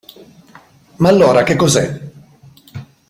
[0.95, 2.01] Ma allora, che cos'è?